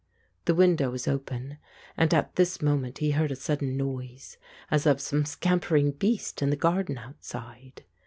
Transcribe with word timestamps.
The 0.45 0.55
window 0.55 0.89
was 0.89 1.07
open, 1.07 1.59
and 1.95 2.11
at 2.11 2.35
this 2.35 2.59
moment 2.59 2.97
he 2.97 3.11
heard 3.11 3.31
a 3.31 3.35
sudden 3.35 3.77
noise 3.77 4.37
as 4.71 4.87
of 4.87 4.99
some 4.99 5.25
scampering 5.25 5.91
beast 5.91 6.41
in 6.41 6.49
the 6.49 6.55
garden 6.55 6.97
outside. 6.97 7.83